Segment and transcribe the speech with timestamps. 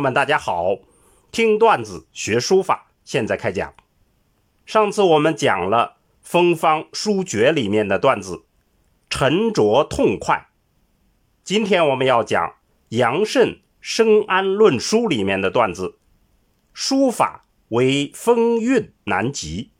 [0.00, 0.78] 友们，大家好！
[1.30, 3.74] 听段子学书法，现在开讲。
[4.64, 8.46] 上次我们讲了《风方书诀》里面的段子，
[9.10, 10.48] 沉着痛快。
[11.44, 12.56] 今天我们要讲
[12.88, 13.48] 杨慎
[13.82, 15.98] 《生安论书》里面的段子，
[16.72, 19.70] 书法为风韵难及。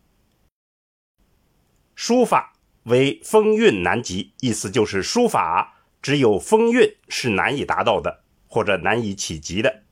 [1.94, 2.52] 书法
[2.82, 8.20] 为风韵难及，意思就是书法只有风韵是难以达到的。
[8.52, 9.84] 或者难以企及的。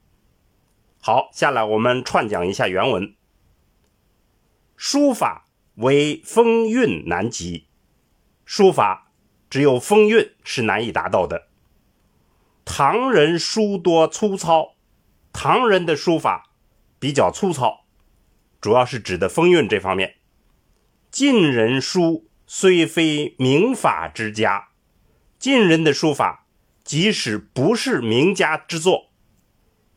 [1.09, 3.15] 好，下来我们串讲一下原文。
[4.77, 7.67] 书法为风韵难及，
[8.45, 9.11] 书法
[9.49, 11.49] 只有风韵是难以达到的。
[12.63, 14.75] 唐人书多粗糙，
[15.33, 16.51] 唐人的书法
[16.99, 17.87] 比较粗糙，
[18.61, 20.17] 主要是指的风韵这方面。
[21.11, 24.69] 晋人书虽非名法之家，
[25.39, 26.45] 晋人的书法。
[26.85, 29.08] 即使不是名家之作，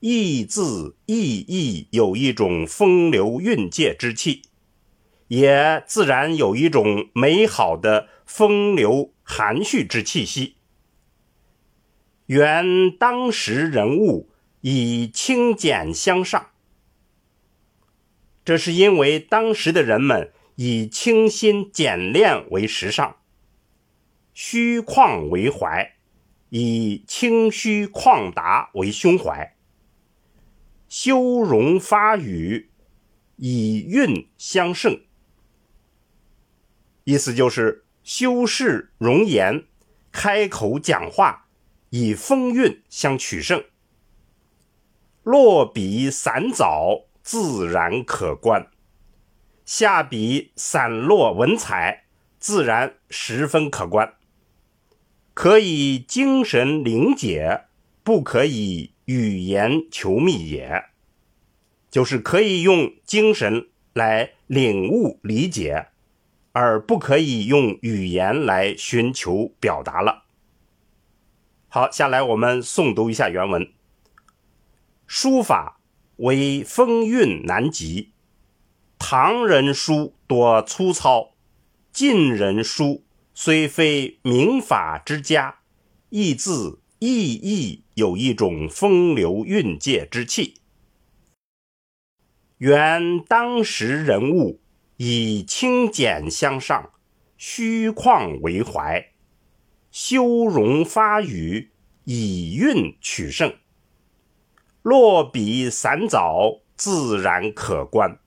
[0.01, 4.41] 意字意意有一种风流韵界之气，
[5.27, 10.55] 也自然有一种美好的风流含蓄之气息。
[12.25, 16.47] 原当时人物以清简相上，
[18.43, 23.17] 这是因为当时的人们以清新简练为时尚，
[24.33, 25.93] 虚旷为怀。
[26.53, 29.55] 以清虚旷达为胸怀，
[30.91, 32.69] 修容发语，
[33.37, 34.99] 以韵相胜。
[37.05, 39.63] 意思就是修饰容颜，
[40.11, 41.47] 开口讲话，
[41.91, 43.63] 以风韵相取胜。
[45.23, 48.63] 落笔散藻，自然可观；
[49.63, 52.03] 下笔散落文采，
[52.37, 54.15] 自然十分可观。
[55.33, 57.67] 可以精神灵解，
[58.03, 60.85] 不可以语言求密也。
[61.89, 65.87] 就是可以用精神来领悟理解，
[66.53, 70.23] 而不可以用语言来寻求表达了。
[71.67, 73.73] 好，下来我们诵读一下原文：
[75.05, 75.81] 书法
[76.15, 78.11] 为风韵难及，
[78.97, 81.31] 唐人书多粗糙，
[81.91, 83.03] 晋人书。
[83.33, 85.59] 虽非名法之家，
[86.09, 90.55] 亦字意意有一种风流韵界之气。
[92.57, 94.59] 原当时人物
[94.97, 96.89] 以清简相上，
[97.37, 99.11] 虚旷为怀，
[99.91, 101.69] 修容发语
[102.05, 103.53] 以韵取胜。
[104.81, 108.17] 落笔散藻，自然可观，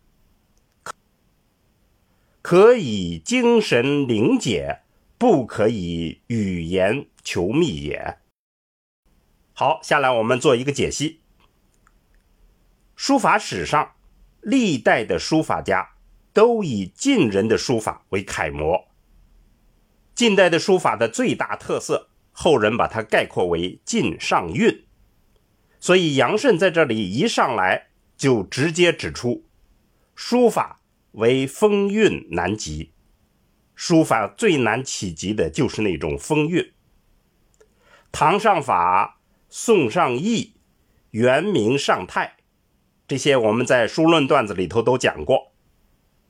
[2.40, 4.82] 可以精神灵解。
[5.16, 8.18] 不可以语言求密也。
[9.56, 11.20] 好，下来我们做一个解析。
[12.96, 13.92] 书法史上，
[14.40, 15.90] 历代的书法家
[16.32, 18.88] 都以晋人的书法为楷模。
[20.12, 24.86] 近代的书法的最大特色，后人把它概括为“晋上韵”。
[25.78, 29.44] 所以杨慎在这里一上来就直接指出，
[30.16, 30.80] 书法
[31.12, 32.90] 为风韵难及。
[33.76, 36.72] 书法最难企及的就是那种风韵。
[38.10, 39.20] 唐上法、
[39.56, 40.54] 宋尚意、
[41.12, 42.38] 元明尚泰，
[43.06, 45.52] 这些我们在书论段子里头都讲过。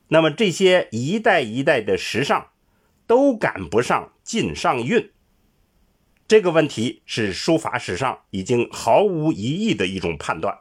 [0.08, 2.48] 那么这些一代一代的时尚，
[3.06, 5.10] 都赶不上晋上韵。
[6.28, 10.58] 这个问题是书法史上已经毫无疑义的一种判断。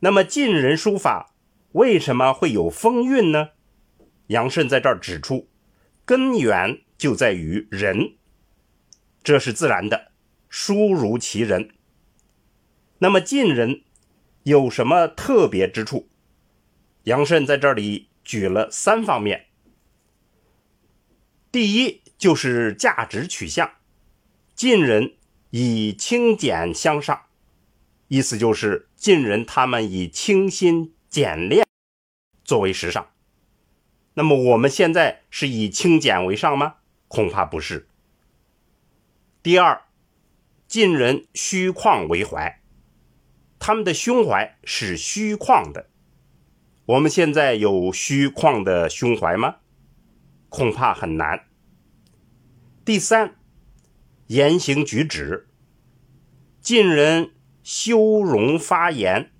[0.00, 1.32] 那么晋人书法
[1.72, 3.52] 为什么会有风韵呢？
[4.26, 5.48] 杨慎在这儿指出，
[6.04, 8.18] 根源就在于人，
[9.22, 10.12] 这是自然的，
[10.58, 11.68] 书如其人。
[13.00, 13.84] 那么晋人
[14.44, 16.08] 有什么特别之处？
[17.02, 19.48] 杨慎在这里举了三方面。
[21.52, 23.70] 第一就是价值取向，
[24.54, 25.18] 晋人
[25.50, 27.26] 以清简相上，
[28.08, 31.66] 意思就是晋人他们以清新简练
[32.42, 33.10] 作为时尚。
[34.14, 36.76] 那么我们现在是以清简为上吗？
[37.08, 37.86] 恐怕不是。
[39.42, 39.82] 第二，
[40.66, 42.60] 晋人虚旷为怀，
[43.58, 45.88] 他们的胸怀是虚旷的。
[46.86, 49.56] 我们现在有虚旷的胸怀吗？
[50.48, 51.44] 恐怕很难。
[52.84, 53.36] 第三，
[54.26, 55.48] 言行举止，
[56.60, 57.32] 晋人
[57.62, 59.30] 修容发言，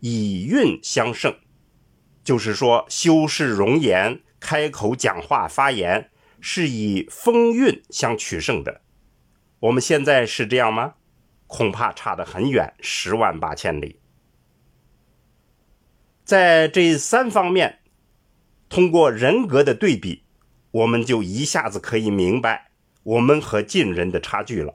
[0.00, 1.34] 以韵相胜。
[2.22, 6.10] 就是说，修饰容颜、开口讲话、发言，
[6.40, 8.82] 是以风韵相取胜的。
[9.60, 10.94] 我们现在是这样吗？
[11.48, 13.98] 恐怕差得很远，十万八千里。
[16.24, 17.78] 在这三方面，
[18.68, 20.24] 通过人格的对比，
[20.70, 22.70] 我们就一下子可以明白
[23.02, 24.74] 我们和晋人的差距了。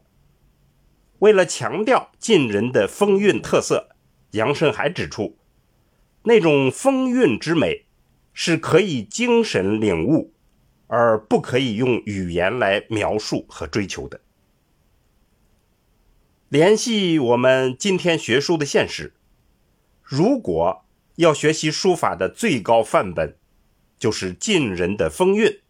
[1.19, 3.95] 为了强调晋人的风韵特色，
[4.31, 5.38] 杨慎还指出，
[6.24, 7.85] 那种风韵之美
[8.33, 10.33] 是可以精神领悟，
[10.88, 14.19] 而不可以用语言来描述和追求的。
[16.53, 19.15] 联系我们今天学书的现实，
[20.03, 20.85] 如果
[21.15, 23.35] 要学习书法的最高范本，
[23.97, 25.61] 就是晋人的风韵，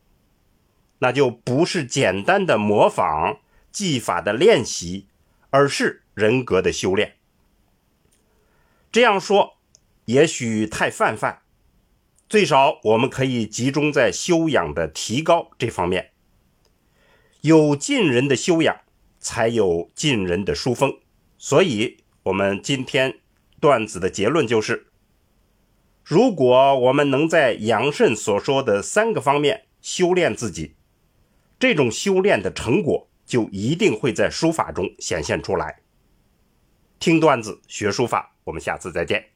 [1.00, 3.40] 那就不是简单的模仿
[3.72, 5.08] 技法的练习，
[5.52, 7.16] 而是人格的修炼。
[8.92, 9.54] 这样说
[10.04, 11.44] 也许太泛泛，
[12.28, 16.12] 最少我们可以集中在修养的提高这方面。
[17.40, 18.83] 有晋人的修养。
[19.24, 21.00] 才有近人的书风，
[21.38, 23.22] 所以，我们今天
[23.62, 24.88] 段子的结论就是：
[26.04, 30.76] 如果我们能在杨慎所说的三个方面修炼自己，
[31.58, 35.80] 这种修炼的成果就一定会在书法中显现出来。
[37.00, 39.33] 听段子学书法，我们下次再见。